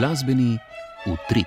[0.00, 0.58] Glasbeni
[1.06, 1.46] utrip.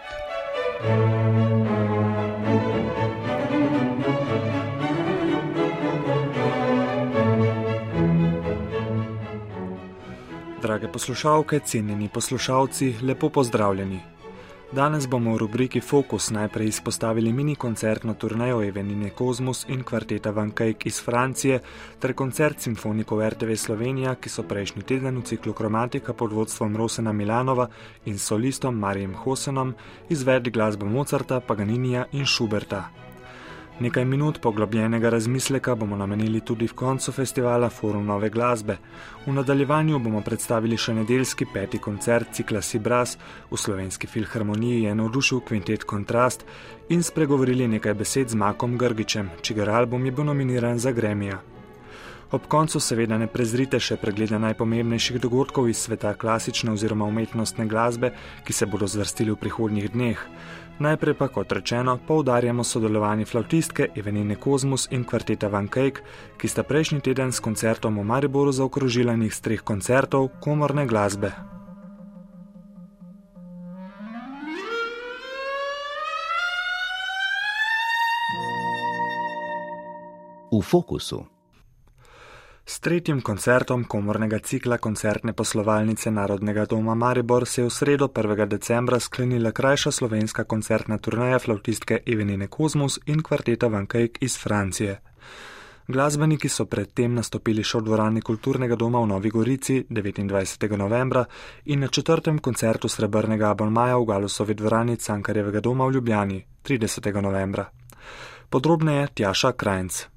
[10.61, 14.12] Drage poslušalke, cenjeni poslušalci, lepo pozdravljeni.
[14.73, 20.49] Danes bomo v rubriki Focus najprej izpostavili mini koncertno turnejo Evenine Kozmus in kvarteta Van
[20.49, 21.59] Cake iz Francije
[21.99, 27.13] ter koncert simfonikov RTV Slovenija, ki so prejšnji teden v ciklu Kromatika pod vodstvom Rosena
[27.13, 27.69] Milanova
[28.05, 29.75] in solistom Marijem Hosenom
[30.09, 32.89] izvedli glasbo Mozarta, Paganinija in Schuberta.
[33.79, 38.77] Nekaj minut poglobljenega razmisleka bomo namenili tudi v koncu festivala Forum Nove glasbe.
[39.25, 43.17] V nadaljevanju bomo predstavili še nedeljski peti koncert cikla Sibras
[43.51, 46.45] v slovenski filharmoniji je navdušil kvintet Kontrast
[46.89, 51.41] in spregovorili nekaj besed z Makom Grgičem, čigar album je bil nominiran za Gremija.
[52.33, 58.09] Ob koncu seveda ne prezrite še pregleda najpomembnejših dogodkov iz sveta klasične oziroma umetnostne glasbe,
[58.45, 60.23] ki se bodo zvrstili v prihodnjih dneh.
[60.79, 66.01] Najprej pa, kot rečeno, poudarjamo sodelovanje flautistke Evenine Kozmus in kvarteta Van Cake,
[66.37, 71.31] ki sta prejšnji teden s koncertom v Mariboru zaokrožila njih streh koncertov komorne glasbe.
[80.51, 81.32] V fokusu.
[82.65, 88.45] S tretjim koncertom komornega cikla koncertne poslovalnice Narodnega doma Maribor se je v sredo 1.
[88.47, 95.01] decembra sklenila krajša slovenska koncertna turnaja flautistke Evenine Kozmus in kvarteta Van Cake iz Francije.
[95.87, 100.77] Glasbeniki so predtem nastopili še v dvorani kulturnega doma v Novi Gorici 29.
[100.77, 101.25] novembra
[101.65, 107.11] in na četrtem koncertu srebrnega abonmaja v Galusovi dvorani Cankarjevega doma v Ljubljani 30.
[107.21, 107.67] novembra.
[108.49, 110.12] Podrobneje Tjaša Krajnc.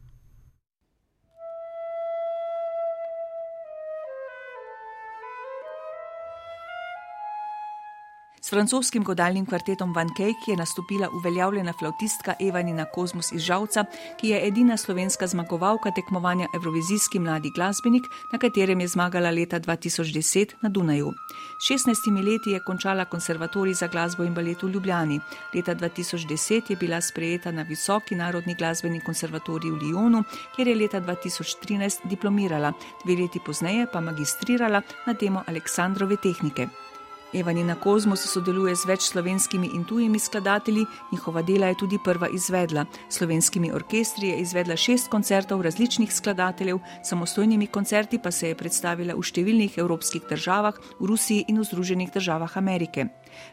[8.47, 13.85] S francoskim godalnim kvartetom Van Cake je nastopila uveljavljena flautistka Evanina Kozmus iz Žalca,
[14.21, 20.55] ki je edina slovenska zmagovalka tekmovanja Evrovizijski mladi glasbenik, na katerem je zmagala leta 2010
[20.61, 21.13] na Dunaju.
[21.59, 25.21] S 16 leti je končala konservatorij za glasbo in balet v Ljubljani.
[25.55, 30.25] Leta 2010 je bila sprejeta na Visoki narodni glasbeni konservatorij v Lyonu,
[30.57, 32.73] kjer je leta 2013 diplomirala,
[33.05, 36.86] dve leti pozneje pa magistrirala na temo Aleksandrove tehnike.
[37.33, 42.85] Evanina Kozmos sodeluje z več slovenskimi in tujimi skladatelji, njihova dela je tudi prva izvedla.
[43.09, 49.27] Slovenskimi orkestri je izvedla šest koncertov različnih skladateljev, samostojnimi koncerti pa se je predstavila v
[49.27, 53.09] številnih evropskih državah, v Rusiji in v Združenih državah Amerike.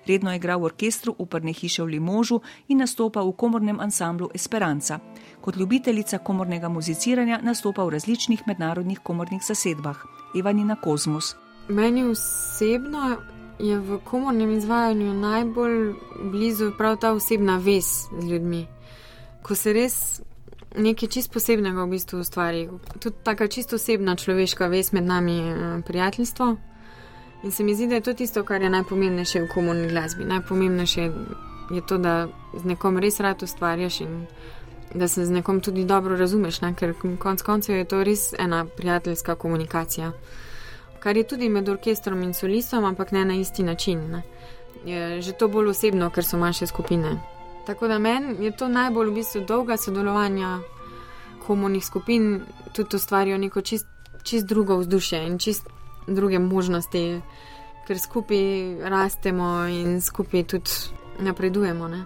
[0.05, 5.01] Redno je igral v orkestru Uperne hiše v Limožu in nastopa v komornem ansamblu Esperanca.
[5.41, 9.97] Kot ljubiteljica komornega muziciranja nastopa v različnih mednarodnih komornih zasedbah.
[10.37, 11.35] Evanina Kozmos.
[11.67, 15.93] Meni osebno je v komornem izvajanju najbolj
[16.31, 17.85] blizu prav ta osebna vez
[18.19, 18.67] z ljudmi.
[19.41, 20.21] Ko se res
[20.77, 22.69] nekaj čist posebnega v bistvu ustvari,
[22.99, 26.55] tudi taka čisto osebna človeška vez med nami, eh, prijateljstvo.
[27.43, 30.25] In se mi zdi, da je to tisto, kar je najpomembnejše v komorni glasbi.
[30.25, 31.11] Najpomembnejše
[31.71, 34.25] je to, da z nekom res rad ustvarjaš in
[34.93, 36.73] da se z nekom tudi dobro razumeš, ne?
[36.73, 40.11] ker konec koncev je to res ena prijateljska komunikacija
[41.03, 43.99] kar je tudi med orkestrom in solistom, ampak ne na isti način.
[44.11, 44.21] Ne.
[44.85, 47.19] Je že to bolj osebno, ker so manjše skupine.
[47.65, 50.59] Tako da meni je to najbolj v bistvu dolga sodelovanja
[51.47, 52.41] komunih skupin,
[52.73, 53.87] tudi ustvarijo neko čist,
[54.23, 55.67] čist drugo vzdušje in čist
[56.07, 57.21] druge možnosti,
[57.87, 60.71] ker skupaj rastemo in skupaj tudi
[61.19, 61.87] napredujemo.
[61.87, 62.05] Ne.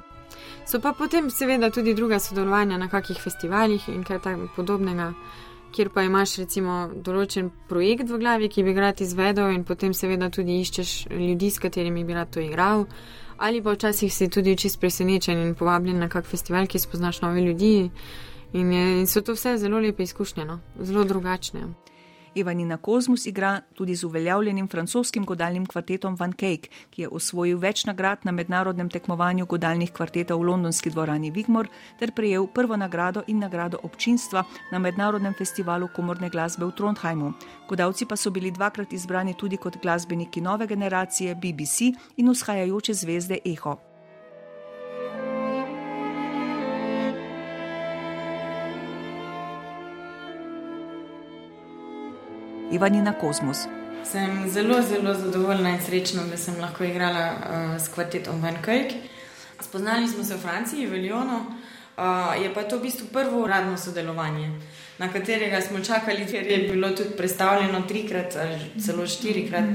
[0.65, 5.13] So pa potem seveda tudi druga sodelovanja na kakih festivalih in kaj takega podobnega
[5.71, 9.93] kjer pa imaš recimo določen projekt v glavi, ki bi ga rad izvedel, in potem
[9.93, 12.87] seveda tudi iščeš ljudi, s katerimi bi rad to igral.
[13.37, 17.43] Ali pa včasih si tudi čist presenečen in povabljen na kak festival, ki spoznaš nove
[17.45, 17.91] ljudi.
[18.53, 20.59] In, je, in so to vse zelo lepe izkušnje, no?
[20.79, 21.67] zelo drugačne.
[22.39, 27.85] Evanina Kozmus igra tudi z uveljavljenim francoskim godalnim kvartetom Van Cake, ki je osvojil več
[27.85, 31.67] nagrad na mednarodnem tekmovanju godalnih kvartetov v londonski dvorani Vigmor
[31.99, 37.33] ter prejel prvo nagrado in nagrado občinstva na mednarodnem festivalu komorne glasbe v Trondheimu.
[37.69, 43.39] Godalci pa so bili dvakrat izbrani tudi kot glasbeniki nove generacije BBC in vzhajajoče zvezde
[43.45, 43.86] Eho.
[52.71, 53.57] Ivanina Kozmus.
[54.03, 58.93] Sem zelo, zelo zadovoljna in srečna, da sem lahko igrala uh, s kvartetom Van Kijk.
[59.61, 63.77] Spoznali smo se v Franciji, v Lyonu, uh, je pa to v bistvu prvo uradno
[63.77, 64.51] sodelovanje,
[64.97, 69.65] na katerega smo čakali, ker je bilo tudi predstavljeno trikrat ali celo štirikrat.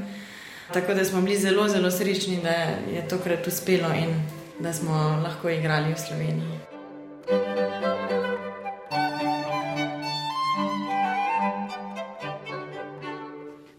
[0.72, 2.50] Tako da smo bili zelo, zelo srečni, da
[2.92, 4.22] je tokrat uspelo in
[4.60, 6.71] da smo lahko igrali v Sloveniji.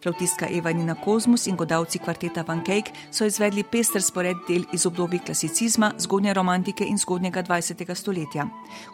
[0.03, 5.21] Flautistka Evanina Kozmus in godavci kvarteta Van Cake so izvedli pester spored del iz obdobja
[5.23, 7.95] klasicizma, zgodnje romantike in zgodnjega 20.
[7.95, 8.43] stoletja.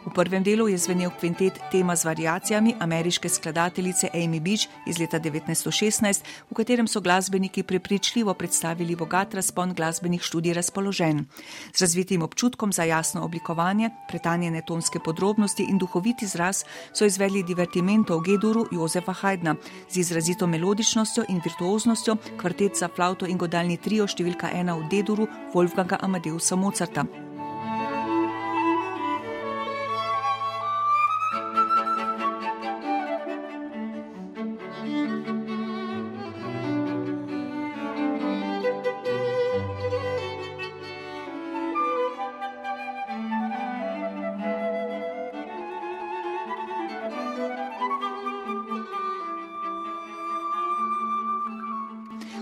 [0.06, 5.18] V prvem delu je zvenel kvintet tema z variacijami ameriške skladateljice Amy Beach iz leta
[5.18, 11.26] 1916, v katerem so glasbeniki prepričljivo predstavili bogat razpon glasbenih študij razpoložen.
[11.74, 18.18] Z razvitim občutkom za jasno oblikovanje, pretanjene tonske podrobnosti in duhovit izraz so izvedli divertimento
[18.18, 19.56] v Geduru Jozefa Hajdna
[19.90, 24.84] z izrazito melodično močnostjo in virtuoznostjo kvartet za flavto in godalni trio številka ena v
[24.92, 27.06] Deduru Wolfganga Amadeusa Mozarta.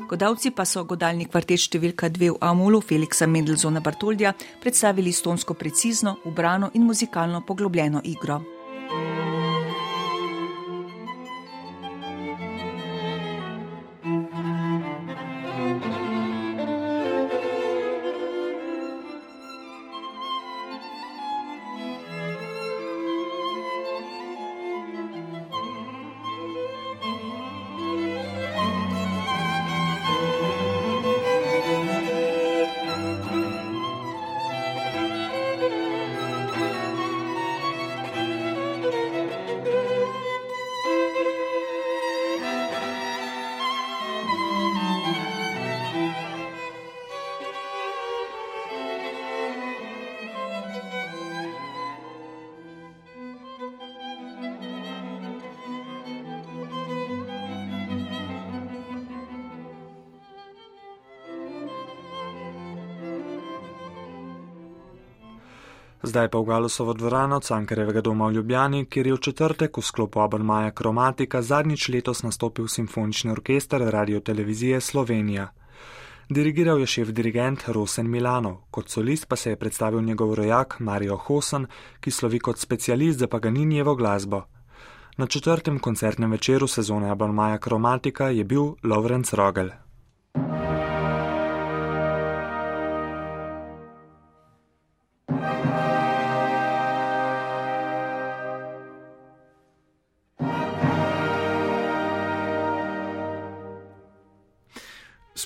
[0.09, 4.33] Godavci pa so godalni kvartet številka dve v Amulu, Feliksa Mendelzona Bartoldja,
[4.63, 8.58] predstavili stonsko precizno, ubrano in muzikalno poglobljeno igro.
[66.19, 70.19] Zdaj pa v Galosovo dvorano Cankarevega doma v Ljubljani, kjer je v četrtek v sklopu
[70.21, 75.47] Abonmaja Kromatika zadnjič letos nastopil simfonični orkester Radio Televizije Slovenija.
[76.29, 81.17] Dirigiral je šef dirigent Rosen Milano, kot solist pa se je predstavil njegov rojak Mario
[81.17, 81.67] Hosen,
[82.01, 84.43] ki slovi kot specialist za Paganinjevo glasbo.
[85.17, 89.71] Na četrtem koncertnem večeru sezone Abonmaja Kromatika je bil Lovrenc Rogel.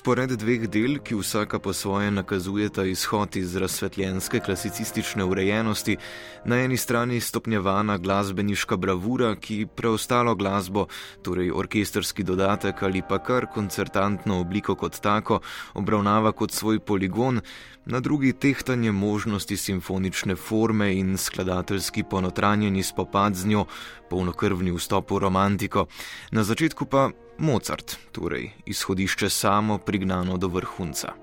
[0.03, 5.95] Spored dveh del, ki vsaka po svoje nakazujeta izhod iz razsvetljenske klasicistične urejenosti,
[6.43, 10.89] na eni strani stopnjevana glasbeniška bravura, ki preostalo glasbo,
[11.23, 15.39] torej orkesterski dodatek ali pa kar koncertantno obliko kot tako,
[15.73, 17.39] obravnava kot svoj poligon,
[17.85, 23.65] na drugi tehtanje možnosti simfonične forme in skladateljski ponotranjeni spopad z njo,
[24.09, 25.87] polnokrvni vstop v romantiko,
[26.31, 31.22] na začetku pa Mozart, torej izhodišče samo prignano do vrhunca.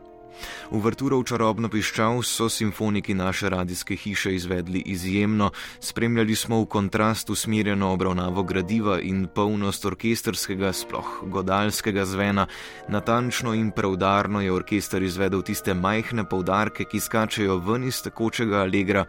[0.71, 7.31] Uverturo v čarobno piščal so simfoniki naše radijske hiše izvedli izjemno, spremljali smo v kontrast
[7.31, 12.47] usmerjeno obravnavo gradiva in polnost orkesterskega, sploh godalskega zvena.
[12.89, 19.05] Natančno in preudarno je orkester izvedel tiste majhne poudarke, ki skačejo ven iz tekočega alegra,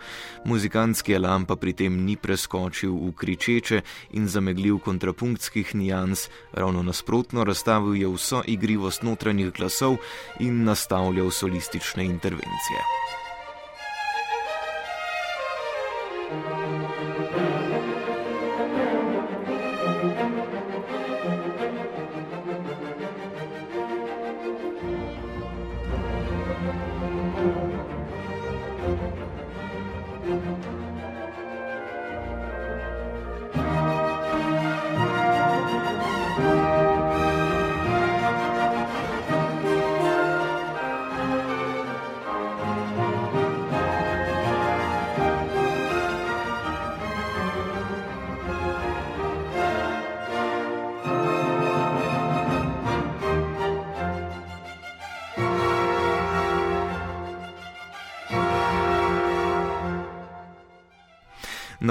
[0.45, 3.81] muzikantski elan pa pri tem ni preskočil v kričeče
[4.17, 9.97] in zamegljiv kontrapunktskih nijans, ravno nasprotno razstavil je vso igrivost notranjih glasov
[10.39, 12.81] in nastavljal avtorjev solistične intervencije.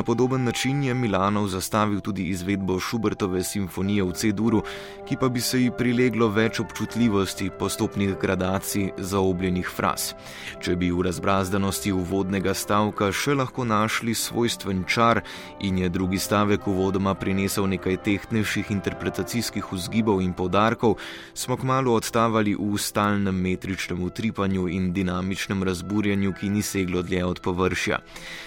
[0.01, 4.63] Na podoben način je Milanov zastavil tudi izvedbo Šubertove simfonije v C-duru,
[5.09, 10.15] ki pa bi se ji prileglo več občutljivosti postopnih gradacij zaobljenih fraz.
[10.61, 15.21] Če bi v razbrazdanosti uvodnega stavka še lahko našli svojstven čar
[15.61, 20.97] in je drugi stavek uvodoma prinesel nekaj tehtnejših interpretacijskih vzgibov in povdarkov,
[21.35, 27.45] smo kmalo odstavali v stalnem metričnem utripanju in dinamičnem razburjanju, ki ni seglo dlje od
[27.45, 28.01] površja.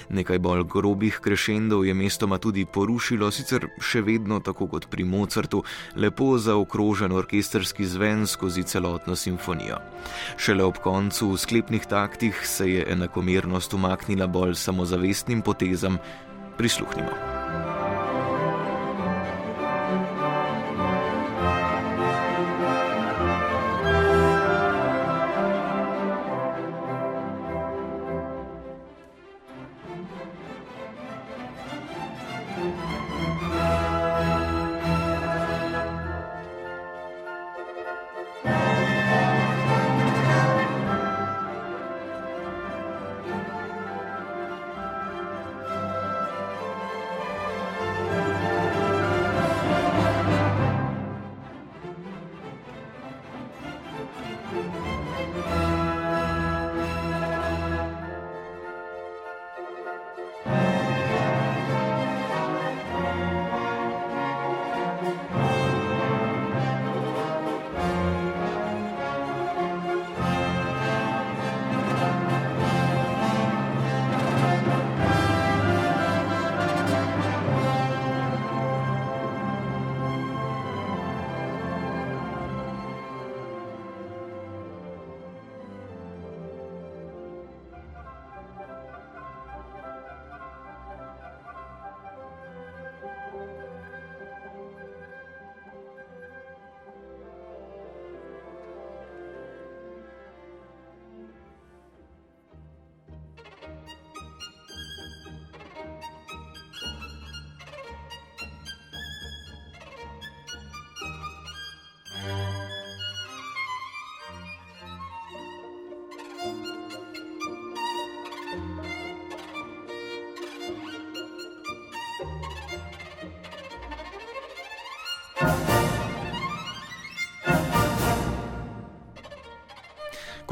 [0.10, 5.60] Nekaj bolj grobih krešendov je mestoma tudi porušilo, sicer še vedno tako kot pri Mozartu,
[6.00, 9.82] lepo zaokrožen orkesterski zven skozi celotno simfonijo.
[10.40, 16.00] Šele ob koncu v sklepnih taktih se je enakomernost umaknila bolj samozavestnim potezam.
[16.58, 17.33] Prisluhnimo.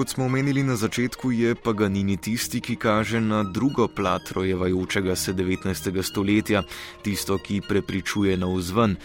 [0.01, 5.33] Kot smo omenili na začetku, je Paganini tisti, ki kaže na drugo plat rojevajočega se
[5.33, 6.01] 19.
[6.01, 6.63] stoletja,
[7.05, 8.95] tisto, ki prepričuje na vzven.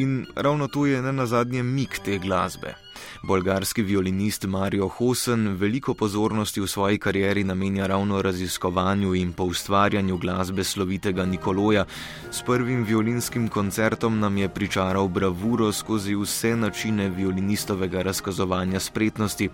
[0.00, 2.85] In ravno to je ne na zadnje mik te glasbe.
[3.22, 10.64] Bolgarski violinist Mario Hosen veliko pozornosti v svoji karieri namenja ravno raziskovanju in poustvarjanju glasbe
[10.64, 11.84] slovitega Nikoloja.
[12.30, 19.48] S prvim violinskim koncertom nam je pričaral bravuro skozi vse načine violinistovega razkazovanja spretnosti.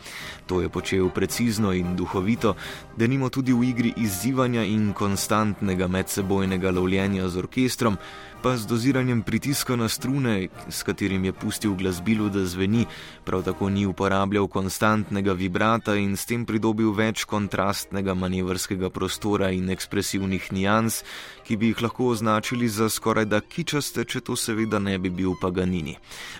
[0.47, 2.55] To je počel precizno in duhovito,
[2.97, 7.97] da nimo tudi v igri izzivanja in konstantnega medsebojnega lovljenja z orkestrom
[8.43, 12.87] pa z doziranjem pritiska na strune, s katerim je pustil glasbilo, da zveni,
[13.25, 19.71] prav tako ni uporabljal konstantnega vibrata in s tem pridobil več kontrastnega manevrskega prostora in
[19.71, 21.05] ekspresivnih nijans,
[21.47, 25.39] ki bi jih lahko označili za skoraj da kičaste, če to seveda ne bi bil
[25.41, 25.95] Paganini.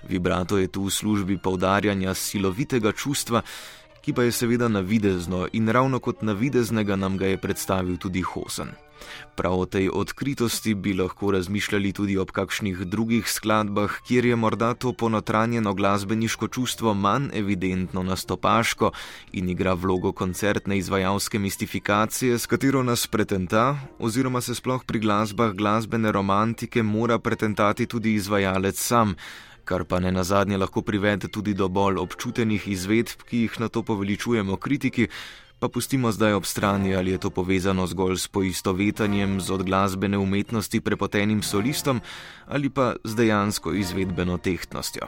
[0.09, 3.47] Vibrato je tu v službi poudarjanja silovitega čustva,
[4.03, 8.75] ki pa je seveda navidezno in ravno kot navideznega nam ga je predstavil tudi Hosen.
[9.37, 14.75] Prav o tej odkritosti bi lahko razmišljali tudi ob kakšnih drugih skladbah, kjer je morda
[14.75, 18.93] to ponotranjeno glasbeniško čustvo manj evidentno nastopaško
[19.33, 25.53] in igra vlogo koncertne izvajalske mistifikacije, s katero nas pretenta, oziroma se sploh pri glasbah
[25.53, 29.15] glasbene romantike mora pretentati tudi izvajalec sam.
[29.65, 33.69] Kar pa ne na zadnje lahko privede tudi do bolj občutenih izvedb, ki jih na
[33.69, 35.07] to poveličujemo kritiki,
[35.63, 40.19] pa pustimo zdaj ob strani, ali je to povezano zgolj s poistovetanjem z od glasbene
[40.19, 42.01] umetnosti prepotenim solistom
[42.47, 45.07] ali pa z dejansko izvedbeno tehtnostjo.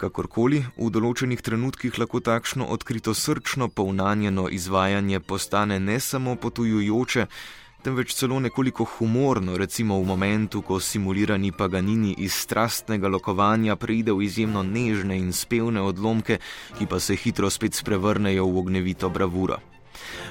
[0.00, 7.26] Kakorkoli, v določenih trenutkih lahko takšno odkrito srčno povnanjeno izvajanje postane ne samo potujujoče,
[7.84, 14.24] temveč celo nekoliko humorno, recimo v momentu, ko simulirani paganini iz strastnega lokovanja preide v
[14.24, 16.40] izjemno nežne in spevne odlomke,
[16.80, 19.60] ki pa se hitro spet sprevrnejo v ognjevito bravuro.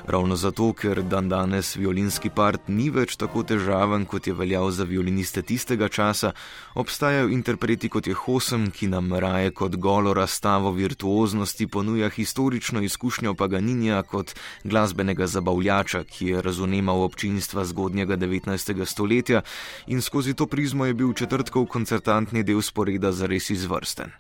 [0.06, 4.84] Ravno zato, ker dan danes violinski part ni več tako težaven, kot je veljal za
[4.84, 6.34] violiniste tistega časa,
[6.76, 13.34] obstajajo interpreti kot je Hosem, ki nam raje kot golo razstavo virtuoznosti ponuja historično izkušnjo
[13.34, 18.86] Paganinja kot glasbenega zabavljača, ki je razumeval občinstva zgodnjega 19.
[18.86, 19.42] stoletja
[19.88, 24.12] in skozi to prizmo je bil četrtkov koncertantni del sporeda zares izvrsten.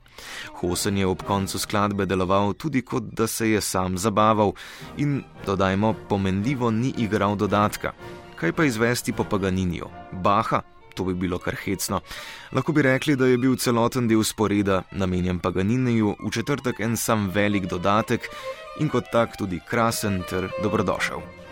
[0.60, 4.53] Hosen je ob koncu skladbe deloval tudi kot da se je sam zabaval
[4.98, 7.91] in, dodajmo, pomenljivo ni igral dodatka.
[8.36, 9.86] Kaj pa izvesti po Paganinju?
[10.12, 10.62] Baha?
[10.96, 12.01] To bi bilo kar hecno.
[12.51, 17.29] Lahko bi rekli, da je bil celoten del sporeda namenjen Paganiniju, v četrtek en sam
[17.34, 18.29] velik dodatek
[18.79, 21.42] in kot tak tudi krasen ter dobrodošel.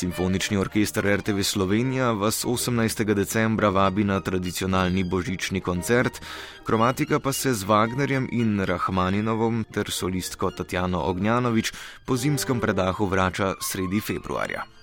[0.00, 3.04] Simfonični orkester RTV Slovenija vas 18.
[3.14, 6.20] decembra vabi na tradicionalni božični koncert,
[6.64, 11.72] kromatika pa se z Wagnerjem in Rahmaninovom ter solistko Tatjano Ognjanovič
[12.06, 14.79] po zimskem predahu vrača sredi februarja.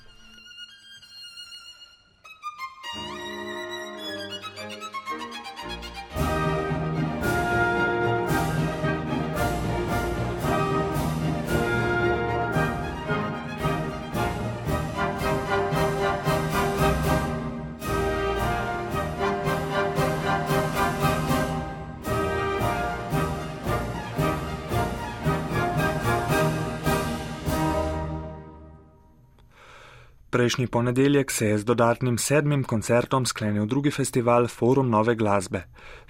[30.58, 35.62] Prejšnji ponedeljek se je z dodatnim sedmim koncertom sklenil drugi festival Forum Nove glasbe.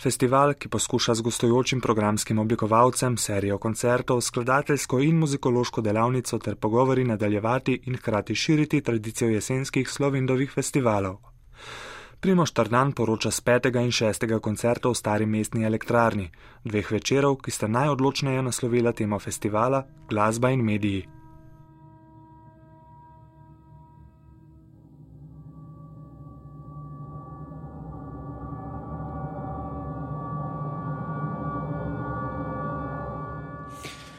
[0.04, 7.04] Festival, ki poskuša z gostujočim programskim oblikovalcem serijo koncertov, skladateljsko in muzikološko delavnico ter pogovori
[7.04, 11.18] nadaljevati in hkrati širiti tradicijo jesenskih slovindovih festivalov.
[12.20, 16.32] Primoš Tardan poroča z petega in šestega koncerta v stari mestni elektrarni,
[16.64, 21.17] dveh večerov, ki sta najodločneje naslovila temo festivala: glasba in mediji.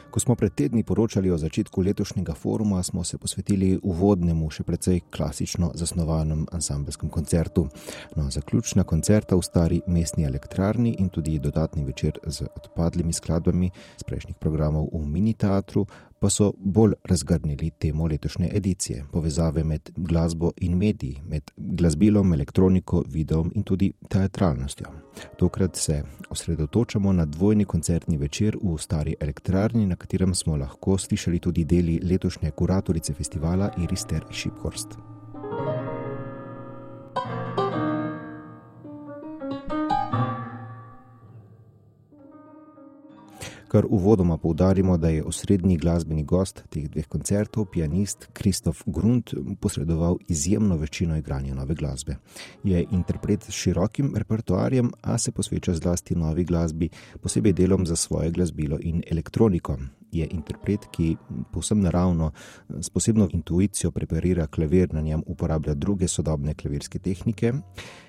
[0.09, 5.03] Ko smo pred tedni poročali o začetku letošnjega foruma, smo se posvetili uvodnemu, še precej
[5.13, 7.67] klasično zasnovanem ansambelskem koncertu.
[8.15, 14.03] No, zaključna koncerta v stari mestni elektrarni in tudi dodatni večer z odpadlimi skladbami z
[14.09, 15.85] prejšnjih programov v mini teatru
[16.19, 23.03] pa so bolj razgrnili temo letošnje edicije, povezave med glasbo in mediji, med glasbilom, elektroniko,
[23.07, 24.87] videom in tudi teatralnostjo.
[25.37, 31.39] Tokrat se osredotočamo na dvojni koncertni večer v stari elektrarni, na katerem smo lahko slišali
[31.39, 34.97] tudi deli letošnje kuratorice festivala Irister Šiphorst.
[43.69, 50.17] Kar uvodoma poudarimo, da je osrednji glasbeni gost teh dveh koncertov, pianist Kristof Grund, posredoval
[50.27, 52.15] izjemno večino igranja nove glasbe.
[52.63, 56.89] Je interpret s širokim repertoarjem, a se posveča zlasti novi glasbi,
[57.21, 59.77] posebej delom za svoje glasbilo in elektroniko.
[60.11, 61.15] Je interpret, ki
[61.53, 62.31] povsem naravno,
[62.69, 67.53] s posebno intuicijo preparira klavir, na njem uporablja druge sodobne klavirske tehnike.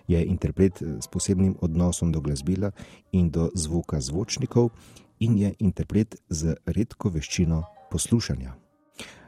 [0.09, 2.71] Je interpret s posebnim odnosom do glasbila
[3.13, 4.71] in do zvoka zvočnikov
[5.21, 8.57] in je interpret z redko veščino poslušanja.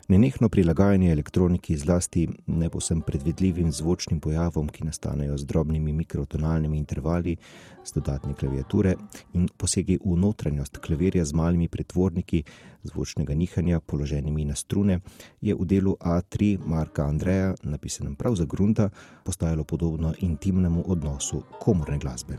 [0.08, 7.36] Nenehno prilagajanje elektroniki, zlasti neposem predvidljivim zvočnim pojavom, ki nastanejo z drobnimi mikrotonalnimi intervali,
[7.84, 8.94] z dodatne klaviature
[9.32, 12.42] in posegi v notranjost klavirja z malimi pretvorniki
[12.82, 15.00] zvočnega nihanja, položenimi na strune,
[15.40, 18.90] je v delu A3 Marka Andreja, napisanem prav za grunta,
[19.24, 22.38] postajalo podobno intimnemu odnosu komorne glasbe.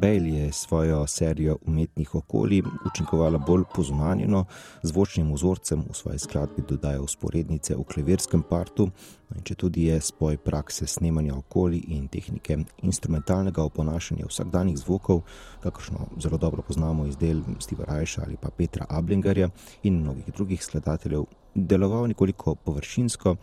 [0.00, 4.44] Bale je svojo serijo umetnih okolij učinkovala bolj pozunanjeno,
[4.82, 8.86] zvočnim vzorcem v svoji skladbi dodaja usporednice v klevirskem partu,
[9.28, 15.20] no če tudi je spoj prakse snemanja okolij in tehnike instrumentalnega oponašanja vsakdanjih zvokov,
[15.60, 19.50] kakršno zelo dobro poznamo iz del Steva Rajša ali pa Petra Ablingarja
[19.82, 23.36] in mnogih drugih skladateljev, deloval nekoliko površinsko,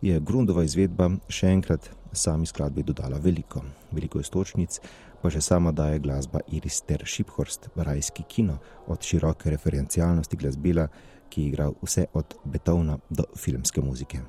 [0.00, 4.80] je Grundova izvedba še enkrat sami skladbi dodala veliko, veliko istočnic,
[5.22, 10.88] pa že sama daje glasba Iris ter Šiphorst, rajski kino, od široke referencialnosti glasbila,
[11.28, 14.20] ki igra vse od betovna do filmske muzike.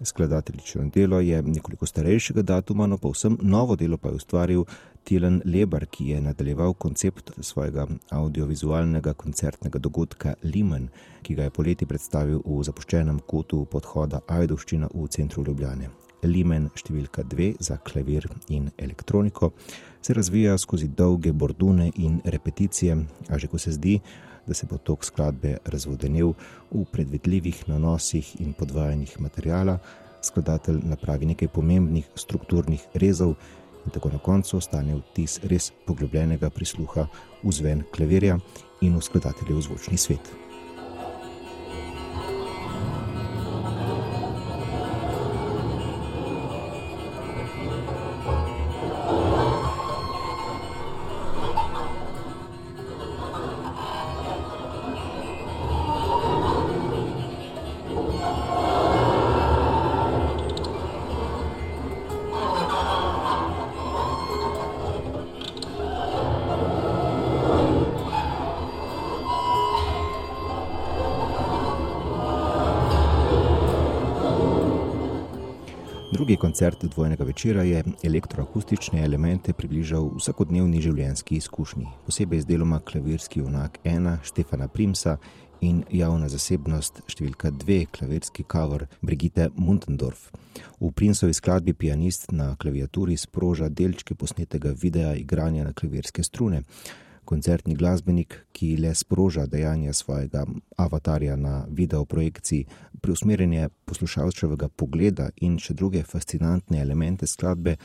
[0.00, 4.64] Skladateljično delo je nekoliko starejšega datuma, no pa vsem novo delo pa je ustvaril
[5.04, 10.88] Tilen Lebar, ki je nadaljeval koncept svojega audiovizualnega koncertnega dogodka Limen,
[11.22, 16.05] ki ga je poleti predstavil v zapuščenem kotu podhoda Ajdovščina v centru Ljubljane.
[16.26, 19.52] Limen številka 2 za klavir in elektroniko
[20.02, 22.96] se razvija skozi dolge bordune in repeticije,
[23.28, 24.00] a že ko se zdi,
[24.46, 26.34] da se bo tok skladbe razvodenil
[26.70, 29.78] v predvidljivih nanosih in podvajanjih materijala,
[30.22, 33.34] skladatelj napravi nekaj pomembnih strukturnih rezov
[33.84, 37.06] in tako na koncu ostane vtis res poglobljenega prisluha
[37.42, 38.38] v zven klavirja
[38.80, 40.45] in v skladateljev zvočni svet.
[76.56, 83.76] Koncert dvojnega večera je elektroakustične elemente približal vsakodnevni življenjski izkušnji, posebej z deloma klavirski unak
[83.84, 85.18] ena Štefana Primsa
[85.60, 90.30] in javna zasebnost številka dve klavirski cover Brigitte Muntendorf.
[90.80, 96.62] V Prinsovi skladbi pianist na klaviaturi sproža delčke posnetega videa igranja na klavirske strune
[97.26, 102.66] koncertni glasbenik, ki le sproža dejanja svojega avatarja na videoprojekciji,
[103.02, 107.76] preusmerjanje poslušalčevega pogleda in še druge fascinantne elemente skladbe,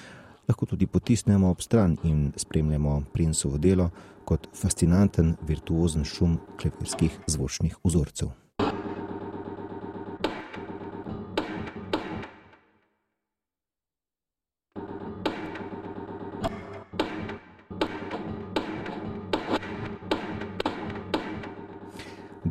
[0.47, 3.89] lahko tudi potisnemo ob stran in spremljamo princovo delo
[4.25, 8.40] kot fascinanten virtuozen šum klevirskih zvočnih vzorcev.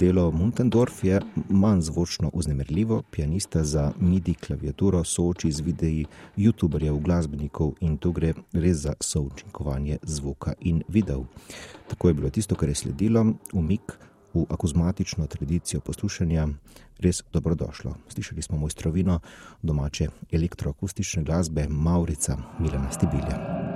[0.00, 6.04] Delo Muntendorf je manj zvočno uznemirljivo, pianista za MIDI klaviaturo sooči z videi
[6.36, 11.24] youtuberjev, glasbenikov in to gre res za součinkovanje zvoka in videov.
[11.88, 13.98] Tako je bilo tisto, kar je sledilo, umik
[14.34, 16.48] v akuzmatično tradicijo poslušanja,
[16.98, 17.94] res dobrodošlo.
[18.08, 19.20] Slišali smo mojstrovino
[19.62, 23.69] domače elektroakustične glasbe Maurica Milana Stibilja.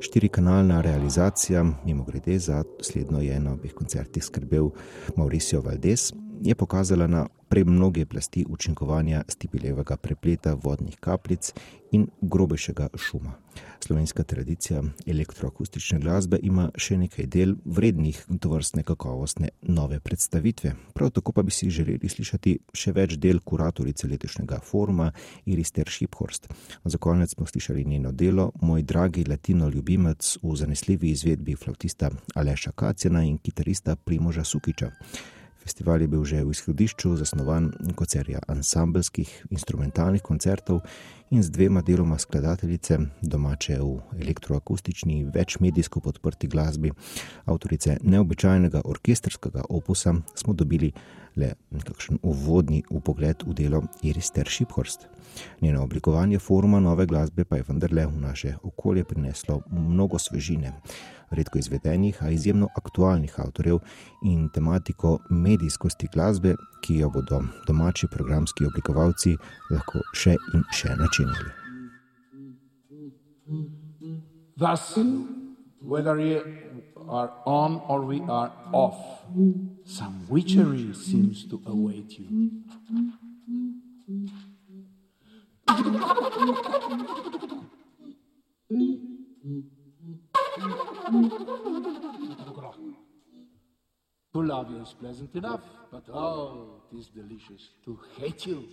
[0.00, 4.70] Štirikanalna realizacija, mimo grede, za slednjo je na obeh koncertih skrbel
[5.16, 11.52] Mauricio Valdes, je pokazala na premnoge plasti učinkovanja stipilevega prepleta vodnih kapljic
[11.92, 13.32] in grobejšega šuma.
[13.80, 20.74] Slovenska tradicija elektroakustične glasbe ima še nekaj del vrednih tovrstne kakovostne nove predstavitve.
[20.94, 25.10] Prav tako pa bi si želeli slišati še več del kuratorice letošnjega foruma
[25.46, 26.50] Iris Tership-Horst.
[26.84, 32.72] Za konec smo slišali njeno delo, moj dragi latino ljubimec v zanesljivi izvedbi flautista Aleša
[32.72, 34.92] Kacjana in kitarista Primoža Sukiča.
[35.68, 40.80] Festival je bil že v izhodišču zasnovan kot serija ansambelskih instrumentalnih koncertov
[41.28, 46.92] in z dvema deloma skladateljice, domače v elektroakustični, večmedijsko podprti glasbi,
[47.44, 50.88] avtorice neobičajnega orkestrskega opusa, smo dobili
[51.36, 55.04] le nekakšen uvodni upogled v delo Iris Tership-Horst.
[55.60, 60.72] Njeno oblikovanje foruma nove glasbe pa je vendarle v naše okolje prineslo mnogo svežine,
[61.30, 63.78] redko izvedenih, a izjemno aktualnih avtorjev
[64.24, 69.36] in tematiko medijskosti glasbe, ki jo bodo domači programski oblikovalci
[69.70, 71.50] lahko še in še načinili.
[74.58, 74.98] Thus,
[75.80, 76.42] whether you
[77.08, 78.98] are on or we are off,
[79.84, 82.50] some witchery seems to await you.
[94.32, 98.68] To love you is pleasant enough, but oh, it is delicious to hate you.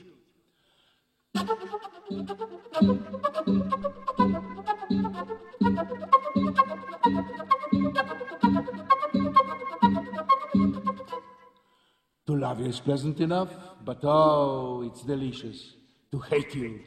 [12.27, 13.49] To love you is pleasant enough,
[13.83, 15.73] but oh, it's delicious
[16.11, 16.79] to hate you.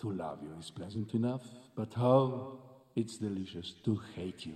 [0.00, 1.42] To love you is pleasant enough,
[1.74, 2.58] but how
[2.94, 4.54] it's delicious to hate you.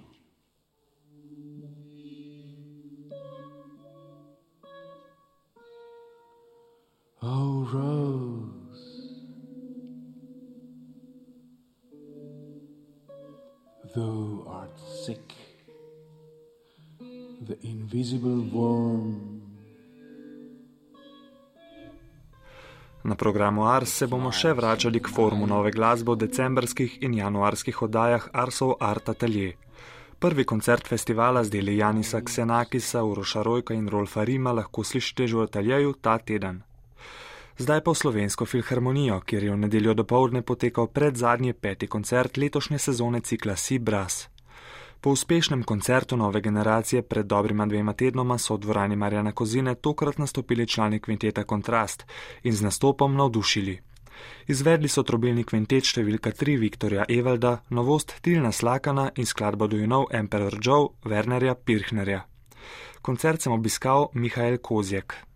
[7.21, 8.63] Oh, Rose.
[13.95, 15.35] Thou art sick,
[17.01, 19.12] the invisible worm.
[23.13, 27.83] Na programu Ars se bomo še vračali k formu nove glasbe v decembrskih in januarskih
[27.85, 29.53] oddajah Arsov Art Atelier.
[30.17, 35.37] Prvi koncert festivala z deli Janisa Ksenakisa, Uroša Rojka in Rolfa Rima lahko slišite že
[35.37, 36.65] v ateljeju ta teden.
[37.61, 42.79] Zdaj pa v Slovensko filharmonijo, kjer je v nedeljo dopoledne potekal predzadnji peti koncert letošnje
[42.81, 44.32] sezone cikla Sea Brass.
[45.03, 50.19] Po uspešnem koncertu nove generacije pred dobrima dvema tednoma so v dvorani Marjana Kozine tokrat
[50.19, 52.07] nastopili člani kvinteta Kontrast
[52.43, 53.81] in z nastopom navdušili.
[54.47, 59.91] Izvedli so trobilni kvintet številka 3 Viktorja Evalda, novost Tilna Slakana in skladbo Do You
[59.91, 62.23] Know Emperor Joe Wernerja Pirchnerja.
[63.03, 65.32] Koncert sem obiskal Mihajl Kozjek.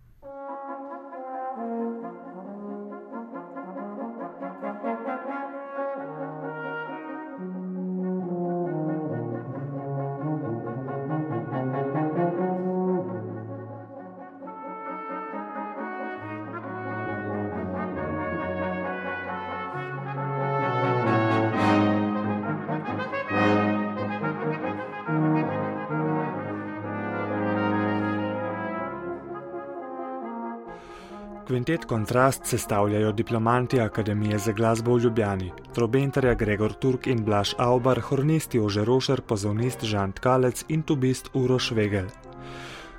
[31.47, 37.99] Kvintet Kontrast sestavljajo diplomanti Akademije za glasbo v Ljubljani, trobentarja Gregor Turk in Blaž Aubar,
[37.99, 42.05] hornisti Ože Rošer, pozavnist Žan Tkalec in tubist Uroš Vegel.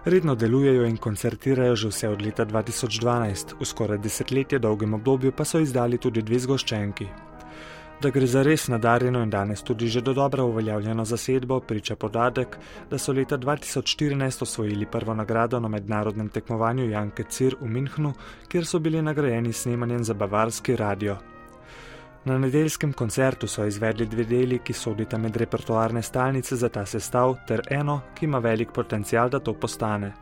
[0.04, 5.44] Redno delujejo in koncertirajo že vse od leta 2012, v skoraj desetletje dolgem obdobju pa
[5.44, 7.27] so izdali tudi dve zgoščenki.
[7.98, 12.56] Da gre za res nadarjeno in danes tudi že do dobro uveljavljeno zasedbo, priča podatek,
[12.90, 18.12] da so leta 2014 osvojili prvo nagrado na mednarodnem tekmovanju Janke Cir v Münchnu,
[18.48, 21.16] kjer so bili nagrajeni snemanjem za bavarski radio.
[22.24, 27.34] Na nedeljskem koncertu so izvedli dve deli, ki sodita med repertoarne stalnice za ta sestav,
[27.48, 30.12] ter eno, ki ima velik potencial, da to postane.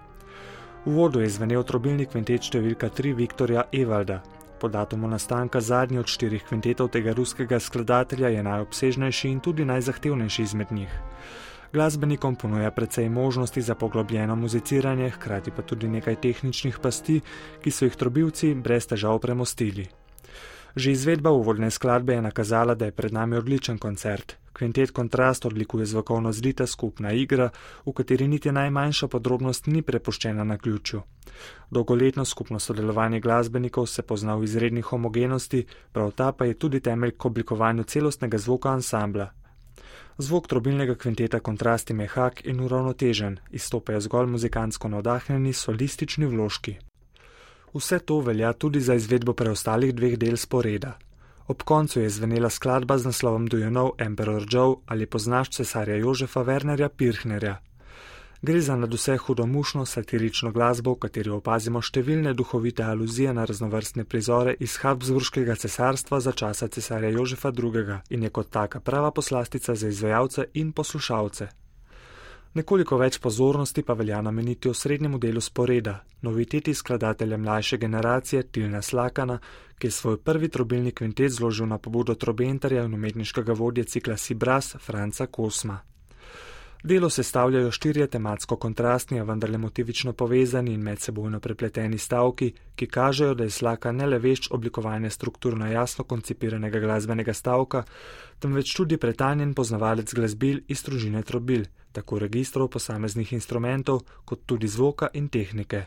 [0.87, 4.23] V vodu je zvenel trobilni kvintet številka 3 Viktorja Evalda,
[4.61, 10.43] Po datumu nastanka zadnji od štirih kvintetov tega ruskega skladatelja je najobsežnejši in tudi najzahtevnejši
[10.43, 10.93] izmed njih.
[11.73, 17.21] Glasbenikom ponuja precej možnosti za poglobljeno muziciranje, hkrati pa tudi nekaj tehničnih pasti,
[17.63, 19.87] ki so jih trobilci brez težav premostili.
[20.77, 24.37] Že izvedba uvodne skladbe je nakazala, da je pred nami odličen koncert.
[24.57, 27.51] Kvintet kontrast odlikuje zvokovno zlita skupna igra,
[27.87, 31.01] v kateri niti najmanjša podrobnost ni prepuščena na ključu.
[31.71, 37.13] Dolgoletno skupno sodelovanje glasbenikov se pozna v izredni homogenosti, prav ta pa je tudi temelj
[37.19, 39.31] k oblikovanju celostnega zvoka ansambla.
[40.19, 46.79] Zvok trobilnega kvinteta kontrast je mehak in uravnotežen, izstopajo zgolj muzikantsko navdahnjeni solistični vložki.
[47.75, 50.97] Vse to velja tudi za izvedbo preostalih dveh del sporeda.
[51.49, 55.97] Ob koncu je zvenela skladba z naslovom Do You Know Emperor Joe ali poznaš cesarja
[55.97, 57.57] Jožefa Wernerja Pirchnerja.
[58.43, 64.57] Gre za nadvse hudomušno satirično glasbo, v kateri opazimo številne duhovite aluzije na raznovrstne prizore
[64.61, 68.01] iz Habsburškega cesarstva za časa cesarja Jožefa II.
[68.11, 71.49] in je kot taka prava poslastica za izvajalce in poslušalce.
[72.55, 79.39] Nekoliko več pozornosti pa velja nameniti osrednjemu delu sporeda, noviteti skladatelja mlajše generacije Tilna Slakana,
[79.79, 84.77] ki je svoj prvi trobilni kvintet zložil na pobudo trobentarja in umetniškega vodje cikla Sibras
[84.81, 85.81] Franca Kosma.
[86.87, 93.35] Delo sestavljajo štirje tematsko kontrastni, a vendarle motivično povezani in medsebojno prepleteni stavki, ki kažejo,
[93.35, 97.83] da je slaka ne le vešč oblikovanja strukturno jasno koncipiranega glasbenega stavka,
[98.39, 105.09] temveč tudi pretanjen poznavalec glasbil iz družine trobil, tako registrov posameznih instrumentov, kot tudi zvoka
[105.15, 105.87] in tehnike.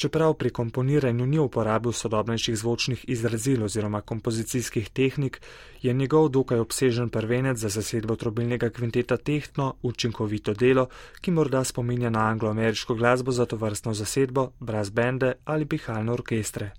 [0.00, 5.40] Čeprav pri komponiranju ni uporabil sodobnejših zvočnih izrazil oziroma kompozicijskih tehnik,
[5.82, 10.86] je njegov dokaj obsežen prvenec za zasedbo trobilnega kvinteta tehtno, učinkovito delo,
[11.20, 16.70] ki morda spominja na anglo-ameriško glasbo za to vrstno zasedbo, brez bende ali pihalne orkestre.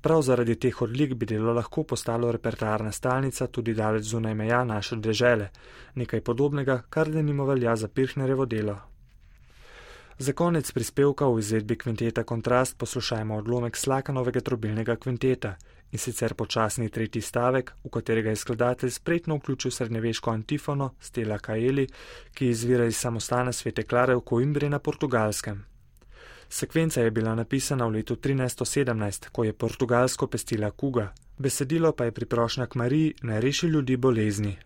[0.00, 4.96] Prav zaradi teh odlik bi delo lahko postalo repertarna stalnica tudi daleč zunaj meja naše
[4.96, 5.50] države,
[5.94, 8.78] nekaj podobnega, kar denimo velja za Pirhnerevo delo.
[10.20, 15.54] Za konec prispevka v izvedbi kvinteta Kontrast poslušajmo odlomek Slakanovega trobilnega kvinteta
[15.92, 21.86] in sicer počasni tretji stavek, v katerega je skladatelj spretno vključil srednjeveško antifono Stela Kaeli,
[22.34, 25.64] ki izvira iz samostana Svete Klare v Coimbri na portugalskem.
[26.48, 32.12] Sekvenca je bila napisana v letu 1317, ko je portugalsko pestila kuga, besedilo pa je
[32.12, 34.58] priprošnja k Mariji naj reši ljudi bolezni.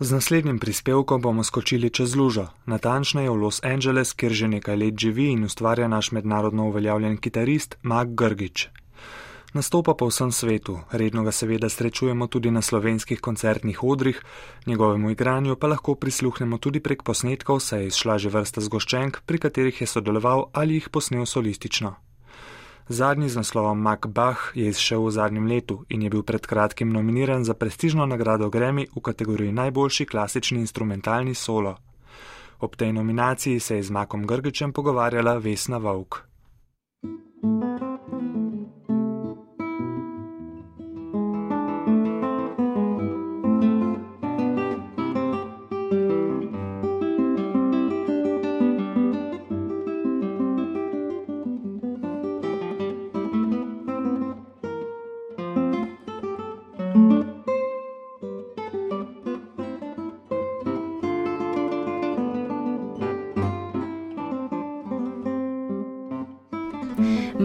[0.00, 4.96] Z naslednjim prispevkom bomo skočili čez lužo, natančneje v Los Angeles, kjer že nekaj let
[4.98, 8.68] živi in ustvarja naš mednarodno uveljavljen kitarist Mark Grgič.
[9.52, 14.22] Nastopa po vsem svetu, redno ga seveda srečujemo tudi na slovenskih koncertnih odrih,
[14.66, 19.38] njegovemu igranju pa lahko prisluhnemo tudi prek posnetkov, saj je izšla že vrsta zgoščenk, pri
[19.38, 21.94] katerih je sodeloval ali jih posnel solistično.
[22.88, 26.90] Zadnji z naslovom Mac Bach je izšel v zadnjem letu in je bil pred kratkim
[26.92, 31.76] nominiran za prestižno nagrado Grammy v kategoriji najboljši klasični instrumentalni solo.
[32.60, 36.26] Ob tej nominaciji se je z Makom Grgičem pogovarjala Vesna Vauk.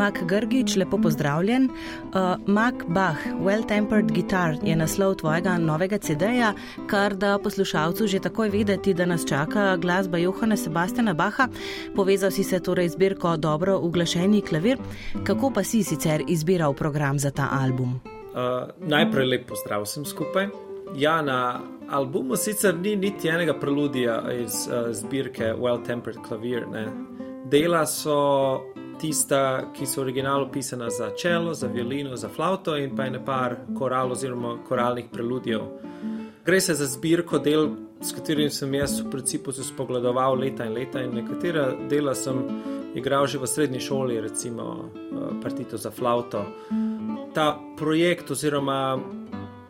[0.07, 1.65] Mak Grgič, lepo pozdravljen.
[1.67, 6.53] Uh, Mak Bach, Well-Tempered Guitar je naslov tvojega novega CD-ja,
[6.87, 11.49] kar da poslušalcu že takoj vedeti, da nas čaka glasba Johana Sebastiana Baha.
[11.95, 14.77] Povezal si se torej zbirko dobro uglašeni klavir.
[15.23, 17.99] Kako pa si sicer izbiral program za ta album?
[17.99, 20.47] Uh, najprej lep pozdrav vsem skupaj.
[20.95, 26.63] Ja, na albumu sicer ni niti enega preludija iz uh, zbirke Well-Tempered Klavir.
[26.71, 26.87] Ne.
[27.49, 33.05] Dela so tista, ki so originalno pisana za čelo, za violino, za flauto in pa
[33.05, 35.61] ene par koral oziroma koralnih preludijev.
[36.45, 37.69] Gre se za zbirko del,
[38.01, 42.43] s katerim sem jaz v principu se spogledoval leta in leta in nekatera dela sem
[42.95, 46.45] igral že v srednji šoli, recimo eh, partito za flauto.
[47.33, 48.99] Ta projekt oziroma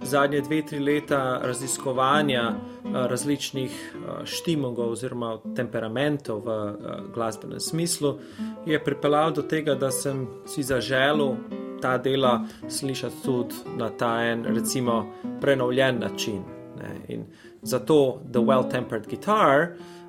[0.01, 6.73] zadnje dve, tri leta raziskovanja eh, različnih eh, štimogov oziroma temperamentov v eh,
[7.13, 8.17] glasbenem smislu
[8.65, 11.35] je pripeljal do tega, da sem si zaželel
[11.81, 15.05] ta dela slišati tudi na ta en, recimo,
[15.41, 16.41] prenovljen način.
[16.77, 16.95] Ne.
[17.07, 17.25] In
[17.61, 19.67] zato The Well-Tempered Guitar.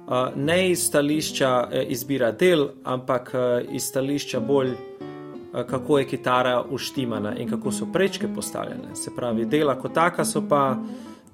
[0.09, 4.72] Uh, ne iz stališča izbira del, ampak uh, iz stališča bolj
[5.55, 8.95] Eh, kako je kitara uštimana in kako so prečke postavljene.
[8.95, 10.76] Se pravi, dela kot taka so pa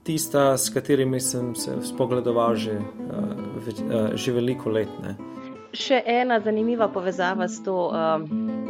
[0.05, 4.91] tista, s katerimi sem se spogledoval že, uh, že veliko let.
[5.03, 5.17] Ne.
[5.75, 8.27] Še ena zanimiva povezava s to um,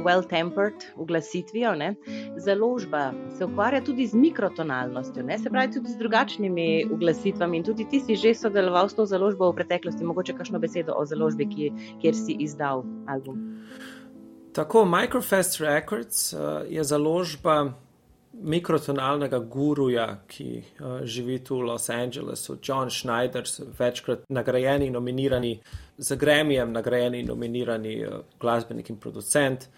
[0.06, 1.74] well-tempered uglasitvijo.
[1.76, 1.94] Ne?
[2.40, 5.38] Založba se ukvarja tudi z mikrotonalnostjo, ne?
[5.38, 7.60] se pravi tudi z drugačnimi uglasitvami.
[7.60, 11.04] In tudi ti si že sodeloval s to založbo v preteklosti, mogoče kakšno besedo o
[11.04, 13.60] založbi, ki, kjer si izdal album.
[14.54, 17.74] Tako, Microfast Records uh, je založba
[18.42, 23.44] mikrotonalnega guruja, ki uh, živi tu v Los Angelesu, John Schneider,
[23.78, 25.60] večkrat nagrajeni, nominirani
[25.98, 29.68] za Gremijem, nagrajeni, nominirani uh, glasbenik in producent.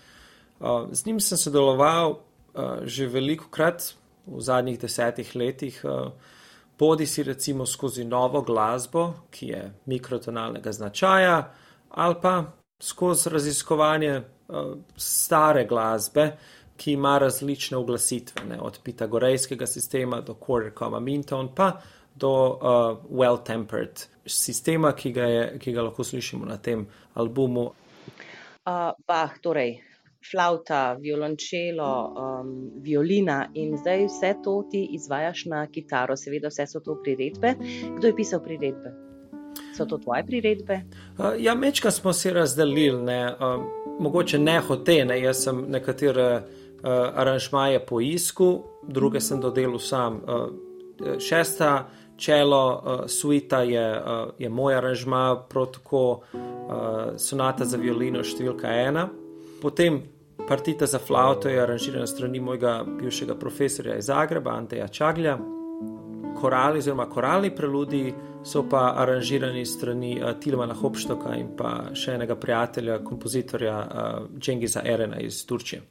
[0.60, 3.94] Uh, z njim sem sodeloval uh, že veliko krat
[4.26, 5.80] v zadnjih desetih letih.
[5.84, 6.12] Uh,
[6.78, 11.52] Bodi si recimo skozi novo glasbo, ki je mikrotonalnega značaja,
[11.90, 12.44] ali pa
[12.80, 16.36] skozi raziskovanje uh, stare glasbe,
[16.76, 21.72] ki ima različne oglasitve, ne, od pitagorejskega sistema do quarter comma minton, pa
[22.14, 27.70] do uh, well-tempered sistema, ki ga, je, ki ga lahko slišimo na tem albumu.
[28.66, 29.82] Uh, bah, torej.
[30.26, 36.80] Flauta, violončelo, um, violina in zdaj vse to ti izvajaš na kitaro, seveda, vse so
[36.82, 37.54] to priredbe.
[37.98, 38.90] Kdo je pisal priredbe?
[39.76, 40.80] So to tvoje priredbe?
[41.18, 43.62] Uh, ja, mečka smo si razdelili, ne, uh,
[44.00, 46.42] mogoče ne hote, ne, jaz sem nekatere
[46.82, 50.20] uh, aranžmaje poiskal, druge sem dodelal sam.
[50.22, 56.20] Uh, šesta čelo uh, suita je, uh, je moj aranžma, protoko uh,
[57.16, 59.08] sonata za violino številka ena.
[59.62, 60.00] Potem
[60.48, 65.38] partita za flauto je aranžirana strani mojega bivšega profesorja iz Zagreba, Anteja Čaglja
[66.40, 68.14] korali, oziroma koralni preludi,
[68.44, 74.84] so pa aranžirani strani uh, Tilmana Hopštoka in pa še enega prijatelja, kompozitorja uh, Džengiza
[74.84, 75.82] Erena iz Turčije.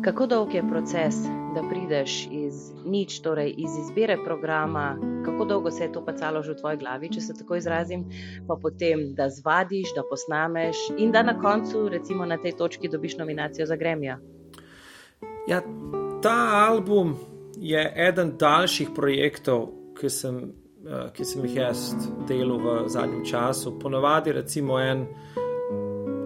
[0.00, 1.14] Kako dolg je proces,
[1.54, 6.52] da prideš iz nič, torej iz izbire programa, kako dolgo se je to pacalo že
[6.52, 8.06] v tvoji glavi, če se tako izrazim,
[8.48, 13.18] pa potem, da zvadiš, da posnameš in da na koncu, recimo na tej točki, dobiš
[13.18, 14.18] nominacijo za Gremija?
[15.48, 15.60] Ja,
[16.22, 16.38] ta
[16.68, 17.16] album
[17.56, 19.68] je eden daljših projektov,
[20.00, 20.36] ki sem,
[20.88, 21.92] uh, ki sem jih jaz
[22.28, 23.76] delal v zadnjem času.
[23.78, 25.04] Ponovadi, recimo, en,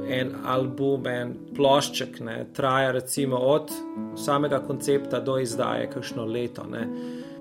[0.09, 3.72] en album, en plošček, ne, traja recimo od
[4.16, 6.66] samega koncepta do izdaje, kakšno leto.
[6.70, 6.88] Ne.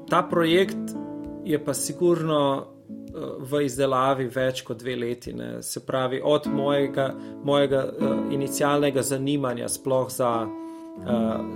[0.09, 0.95] Ta projekt
[1.43, 2.71] je pa sigurno.
[3.15, 5.61] V izdelavi več kot dve leti, ne.
[5.63, 7.05] se pravi, od mojega,
[7.47, 10.31] mojega uh, inicialnega zanimanja, sploh za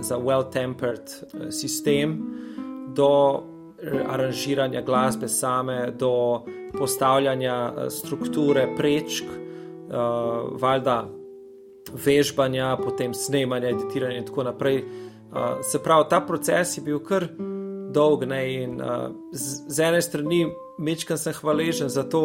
[0.00, 1.08] za well-tempered
[1.50, 2.18] sistem,
[2.94, 3.42] do
[4.08, 6.44] aranžiranja glasbe same, do
[6.78, 9.24] postavljanja strukture prečk,
[10.60, 10.96] valjda
[11.92, 14.84] vežbanja, potem snemanja, editiranja in tako naprej.
[15.66, 17.26] Se pravi, ta proces je bil kar
[17.90, 18.78] dolg ne, in
[19.32, 20.44] z, z ene strani
[20.78, 22.22] mečkam sem hvaležen za, to,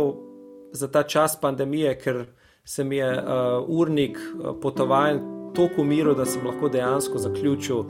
[0.73, 2.25] za ta čas pandemije, ker
[2.65, 4.19] se mi je uh, urnik
[4.61, 5.19] potovanj
[5.55, 7.87] toliko umiril, da sem lahko dejansko zaključil uh,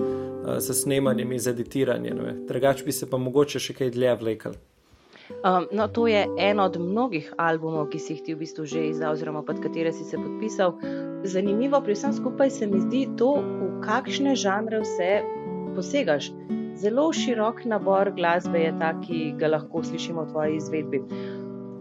[0.60, 2.20] s snemanjem in z editiranjem.
[2.48, 4.58] Drugač bi se pa mogoče še kaj dlje vlekel.
[5.30, 8.90] Um, no, to je en od mnogih albumov, ki si jih ti v bistvu že
[8.92, 10.76] izdal, oziroma pod katere si se podpisal.
[11.26, 15.26] Zanimivo pri vsem skupaj se mi zdi to, v kakšne žanre vse
[15.76, 16.30] posegaš.
[16.78, 21.02] Zelo širok nabor glasbe je ta, ki ga lahko slišimo v tvoji izvedbi.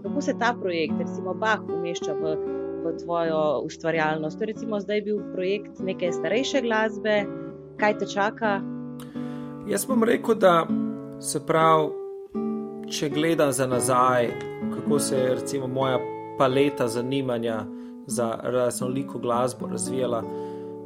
[0.03, 2.37] Kako se ta projekt, recimo Bach, umešča v,
[2.85, 4.39] v tvojo ustvarjalnost?
[4.39, 7.27] To je zdaj bil projekt neke starejše glasbe,
[7.77, 8.63] kaj te čaka?
[9.69, 10.65] Jaz bom rekel, da
[11.21, 12.04] se pravi,
[12.95, 14.31] če gledam za nazaj,
[14.75, 15.99] kako se je recimo moja
[16.39, 17.65] paleta zanimanja
[18.07, 20.23] za raznoliko glasbo razvijala,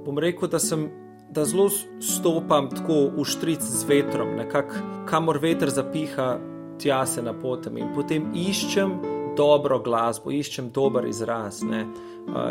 [0.07, 0.89] bom rekel, da sem.
[1.29, 1.67] Da zelo
[2.01, 6.39] stopam tako v štric z vetrom, nekako kamor veter zapiha,
[6.81, 8.95] tja se napotam in potem iščem
[9.37, 11.61] dobro glasbo, iščem dober izraz.
[11.63, 11.83] Ne.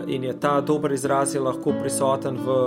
[0.08, 2.60] In je ta dober izraz je lahko prisoten v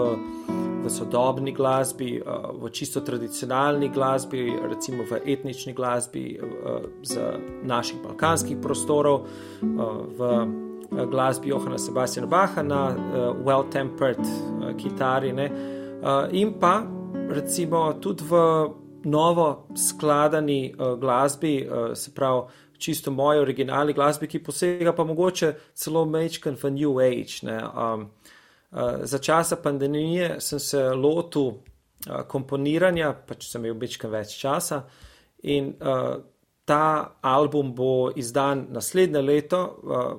[0.85, 2.23] v sodobni glasbi, eh,
[2.53, 6.43] v čisto tradicionalni glasbi, recimo v etnični glasbi eh,
[7.03, 7.15] z
[7.63, 9.67] naših balkanskih prostorov, eh,
[10.19, 10.21] v
[10.91, 12.91] glasbi Johana Sebastiana Baha na
[13.47, 14.19] well-tempered
[14.75, 15.47] kitari, ne?
[16.33, 16.83] in pa
[17.29, 18.35] recimo tudi v
[19.05, 22.43] novo skladani glasbi, se pravi.
[22.81, 27.45] Čisto moje originalne glasbe, ki posega pa mogoče celo mečken v New Age.
[27.45, 28.20] Um, Eh,
[29.03, 34.85] za časa pandemije sem se lotil uh, komponiranja, pač sem imel večkrat več časa
[35.43, 36.21] in uh,
[36.65, 40.13] ta album bo izdan naslednje leto uh,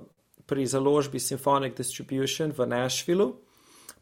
[0.45, 3.31] pri založbi Symphonic Distribution v Nashvillu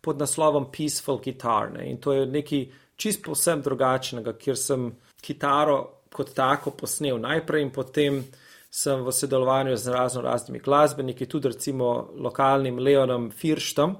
[0.02, 1.72] pod naslovom Peaceful Guitar.
[1.72, 1.90] Ne?
[1.92, 4.90] In to je nekaj čist posebno drugačnega, kjer sem
[5.22, 5.78] kitaro
[6.10, 8.24] kot tako posnel najprej in potem
[8.70, 13.96] sem v sodelovanju z razno raznimi glasbeniki, tudi recimo lokalnim Leonom Firštom,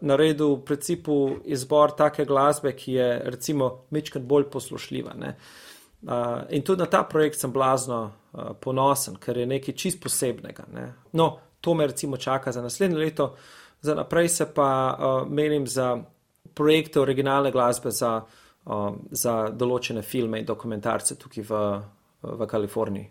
[0.00, 5.14] naredil v principu izbor take glasbe, ki je recimo mečkrat bolj poslušljiva.
[5.18, 10.68] Uh, in tudi na ta projekt sem blazno uh, ponosen, ker je nekaj čist posebnega.
[10.72, 10.92] Ne?
[11.12, 13.34] No, to me recimo čaka za naslednje leto,
[13.80, 15.98] za naprej se pa uh, menim za
[16.54, 18.22] projekte originalne glasbe za,
[18.64, 21.62] uh, za določene filme in dokumentarce tukaj v,
[22.22, 23.10] v Kaliforniji.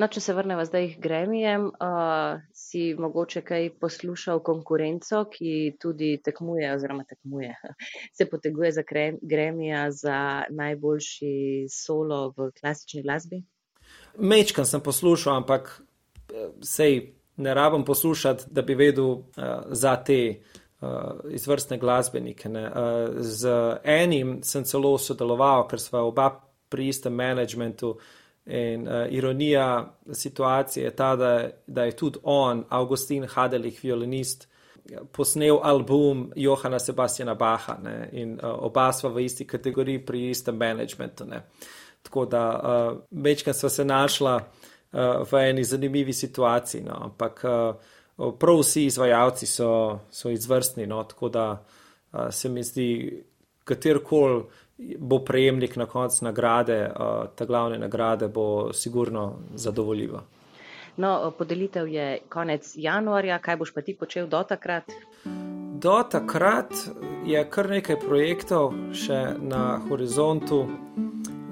[0.00, 2.40] No, če se vrnemo zdaj k Gremijem, uh,
[2.70, 7.54] si mogoče kaj poslušal konkurenco, ki tudi tekmuje, oziroma tekmuje,
[8.16, 8.82] se poteguje za
[9.22, 13.42] Gremija za najboljši solo v klasični glasbi?
[14.18, 19.22] Mečkam sem poslušal, ampak eh, sej ne rabim poslušati, da bi vedel uh,
[19.70, 20.40] za te.
[20.80, 22.48] Uh, izvrstne glasbenike.
[22.48, 23.50] Uh, z
[23.82, 26.28] enim sem celo sodeloval, ker smo oba
[26.70, 28.17] pri istem managementu, uh,
[28.48, 34.48] In uh, ironija situacije je ta, da, da je tudi on, Augustin Hadelich, violinist,
[35.12, 38.08] posnel album Johana Sebastiana Baha ne?
[38.12, 41.24] in uh, oba sva v isti kategoriji pri istem managementu.
[41.24, 41.42] Ne?
[42.02, 45.00] Tako da uh, večkrat sva se našla uh,
[45.32, 46.96] v eni zanimivi situaciji, no?
[47.10, 51.04] ampak uh, prav vsi izvajalci so, so izvrstni, no?
[51.04, 53.24] tako da uh, se mi zdi,
[53.64, 54.44] katerkoli
[54.98, 56.90] bo prejemnik na koncu nagrade,
[57.34, 60.22] ta glavne nagrade bo sigurno zadovoljiva.
[60.96, 64.92] No, podelitev je konec januarja, kaj boš pa ti počel do takrat?
[65.78, 66.74] Do takrat
[67.26, 70.64] je kar nekaj projektov še na horizontu.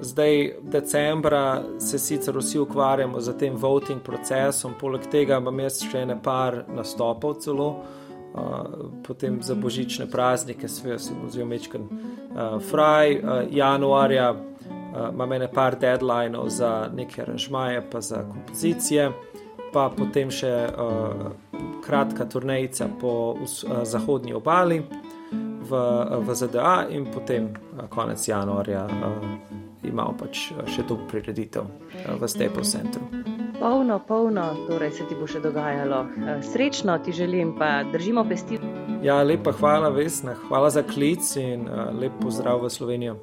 [0.01, 6.03] Zdaj, decembra, se sicer vsi ukvarjamo z tem voting procesom, poleg tega imam jaz še
[6.05, 7.69] ne par nastopov celo
[9.07, 13.21] potem za božične praznike, sve se mu zelo mečken uh, fraj, uh,
[13.51, 19.11] januarja uh, imam ene par deadlineov za neke aranžmaje, pa za kompozicije,
[19.73, 21.31] pa potem še uh,
[21.85, 23.47] kratka turnejica po uh,
[23.83, 24.83] zahodnji obali
[25.69, 25.81] v,
[26.23, 31.67] v ZDA in potem uh, konec januarja uh, imamo pač še to prireditev
[32.19, 33.03] v Staples Centru.
[33.57, 36.03] Polno, polno, torej se ti bo še dogajalo.
[36.05, 38.59] Eh, srečno ti želim, pa držimo pesti.
[39.01, 43.17] Ja, lepa hvala, Vesna, hvala za klic in uh, lep pozdrav v Slovenijo.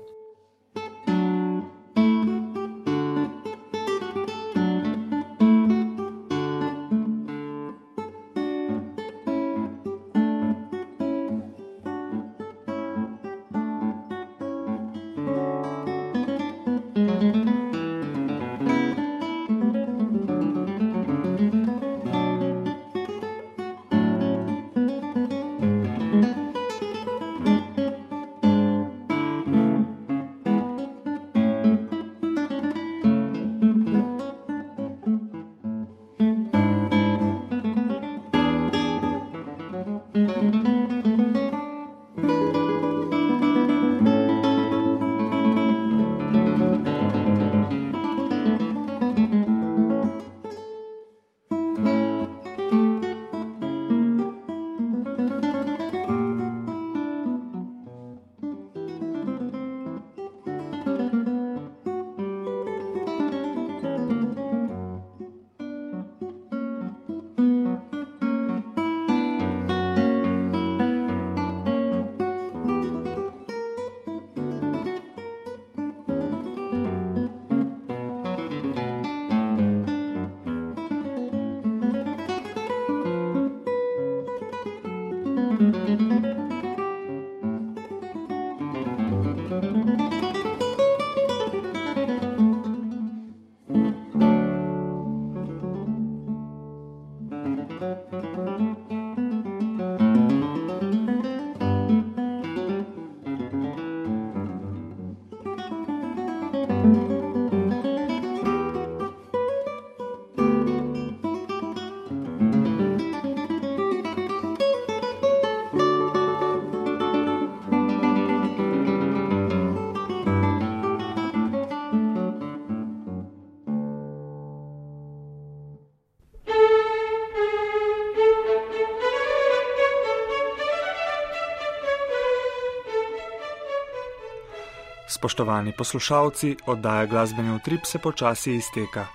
[135.24, 139.06] Spoštovani poslušalci, oddaja glasbeni utrip se počasi izteka.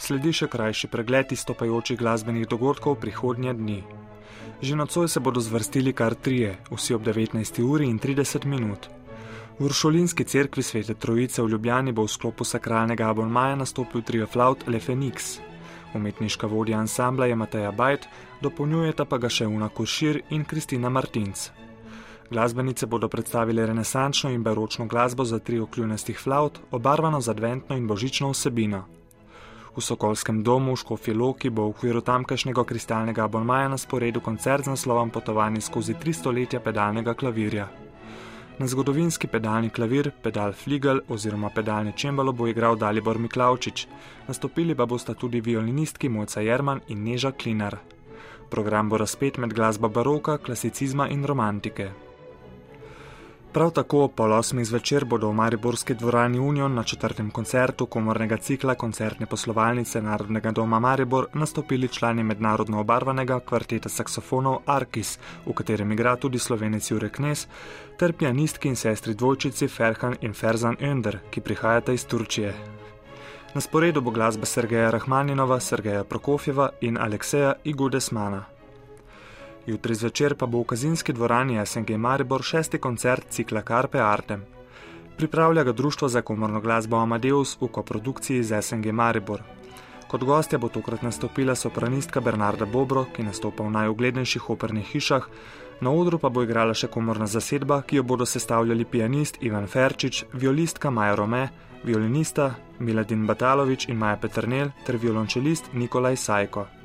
[0.00, 3.76] Sledi še krajši pregled izstopajočih glasbenih dogodkov prihodnje dni.
[4.62, 7.60] Že nocoj se bodo zvrstili kar trije, vsi ob 19.
[7.60, 8.88] uri in 30 minut.
[9.58, 14.64] V Uršolinski cerkvi Svete Trojice v Ljubljani bo v sklopu sakralnega abonmaja nastopil trio flaut
[14.66, 15.42] Le Phoenix.
[15.92, 18.08] Umetniška vodja ansambla je Mateja Bajt,
[18.40, 21.50] dopolnjujeta pa ga še Una Kuršir in Kristina Martinc.
[22.30, 27.86] Glasbenice bodo predstavile renesančno in baročno glasbo za tri okljunastih flaut, obarvano z adventno in
[27.86, 28.84] božično vsebino.
[29.76, 34.64] V Sokolskem domu v Škofi Loki bo v okviru tamkajšnjega kristalnega abonmaja na sporedu koncert
[34.64, 37.68] z naslovom Potovanje skozi tri stoletja pedalnega klavirja.
[38.58, 43.86] Na zgodovinski pedalni klavir, pedal Fligel oziroma pedalni čembalo bo igral Dalibor Miklavčič,
[44.28, 47.78] nastopili pa bosta tudi violinistki Mojca Jerman in Neža Klinar.
[48.50, 52.09] Program bo razpet med glasbo baroka, klasicizma in romantike.
[53.52, 58.74] Prav tako pol osmih zvečer bodo v Mariborski dvorani Union na četrtem koncertu komornega cikla
[58.74, 66.16] koncertne poslovalnice Narodnega doma Maribor nastopili člani mednarodno obarvanega kvarteta saksofonov Arkis, v katerem igra
[66.16, 67.48] tudi slovenec Jurek Nes,
[67.98, 72.54] ter pianistki in sestri dvojčici Ferhan in Ferzan Önder, ki prihajata iz Turčije.
[73.54, 78.59] Na sporedu bo glasba Sergeja Rahmaninova, Sergeja Prokofjeva in Alekseja Igudesmana.
[79.66, 84.44] Jutri zvečer pa bo v kazinski dvorani SNG Maribor šesti koncert cikla Carpe Artem.
[85.16, 89.42] Pripravlja ga Društvo za komorno glasbo Amadeus v koprodukciji z SNG Maribor.
[90.08, 95.28] Kot gostja bo tokrat nastopila sopranistka Bernarda Bobro, ki nastopa v najuglednejših opernih hišah,
[95.80, 100.24] na odru pa bo igrala še komorna zasedba, ki jo bodo sestavljali pianist Ivan Ferčič,
[100.32, 101.48] violistka Maja Rome,
[101.84, 106.79] violinista Miladin Batalovič in Maja Petrnel ter violončelist Nikolaj Sajko.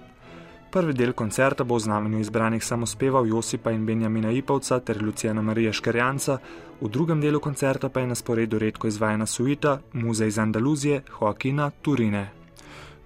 [0.75, 5.71] Prvi del koncerta bo v znamenju izbranih samospevov Josipa in Benjamina Ipovca ter Lucijana Marija
[5.73, 6.37] Škerjanca,
[6.81, 11.71] v drugem delu koncerta pa je na sporedu redko izvajana suita Muzej iz Andaluzije Joaquina
[11.81, 12.27] Turine.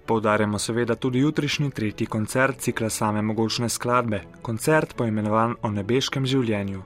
[0.06, 6.82] Poudarjamo seveda tudi jutrišnji tretji koncert cikla same mogočne skladbe, koncert poimenovan o nebeškem življenju.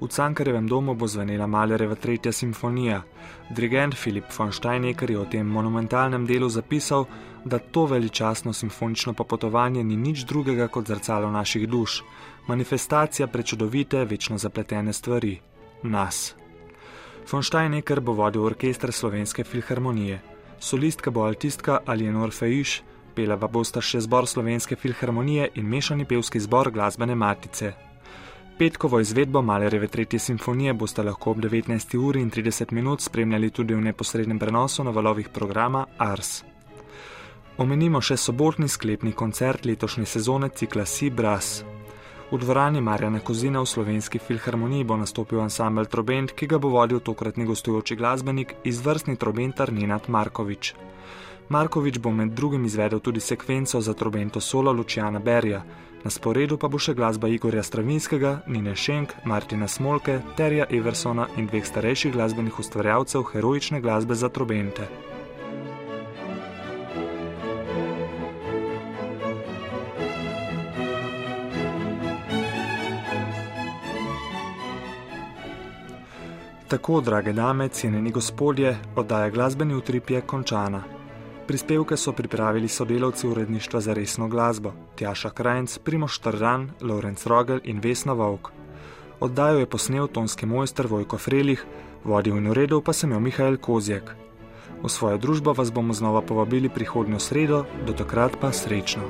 [0.00, 3.02] V Cankarjevem domu bo zvenela Malereva tretja simfonija.
[3.50, 7.06] Dirigent Filip von Steinecker je o tem monumentalnem delu zapisal,
[7.44, 12.02] da to veličastno simfonično popotovanje ni nič drugega kot zrcalo naših duš,
[12.46, 15.40] manifestacija prečudovite, večno zapletene stvari-
[15.82, 16.34] nas.
[17.32, 20.20] Von Steinecker bo vodil orkester Slovenske filharmonije,
[20.58, 22.82] solistka bo altistka Alienor Fejš,
[23.14, 27.72] pela pa bosta še zbor Slovenske filharmonije in mešani pevski zbor glasbene matice.
[28.58, 31.96] Petkovo izvedbo Malereve tretje simfonije boste lahko ob 19.
[31.98, 36.49] uri in 30 minut spremljali tudi v neposrednem prenosu na valovih programa Ars.
[37.60, 41.48] Omenimo še sobotni sklepni koncert letošnje sezone cikla Si Bras.
[42.30, 47.02] V dvorani Marjana Kozina v slovenski filharmoniji bo nastopil ansambl Trobent, ki ga bo vodil
[47.04, 50.72] tokratni gostujoči glasbenik, izvrstni trobentar Nenad Markovič.
[51.52, 55.60] Markovič bo med drugim izvedel tudi sekvenco za trobento solo Lučiana Berja,
[56.00, 61.52] na sporedu pa bo še glasba Igorja Stravinskega, Nine Šenk, Martina Smolke, Terja Eversona in
[61.52, 65.09] dveh starejših glasbenih ustvarjalcev heroične glasbe za trobente.
[76.70, 80.82] Tako, drage dame, cenjeni gospodje, oddaja glasbeni utrip je končana.
[81.46, 87.80] Prispevke so pripravili sodelavci uredništva za resno glasbo: Tjaša Krajnc, Primoš Trdan, Lorenz Rogel in
[87.80, 88.48] Vesna Vovk.
[89.20, 91.64] Oddajo je posnel tonski mojster Vojko Frelih,
[92.04, 94.14] vodil in uredil pa sem jo Mihajl Kozjek.
[94.82, 99.02] V svojo družbo vas bomo znova povabili prihodnjo sredo, do takrat pa srečno.